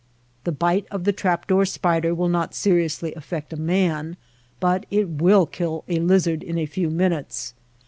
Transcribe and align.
The 0.45 0.51
bite 0.51 0.87
of 0.89 1.03
the 1.03 1.13
trap 1.13 1.45
door 1.45 1.63
spider 1.63 2.15
will 2.15 2.27
not 2.27 2.55
seriously 2.55 3.13
affect 3.13 3.53
a 3.53 3.55
man, 3.55 4.17
but 4.59 4.87
it 4.89 5.07
will 5.09 5.45
kill 5.45 5.83
a 5.87 5.99
lizard 5.99 6.41
in 6.41 6.57
a 6.57 6.65
few 6.65 6.89
minutes. 6.89 7.53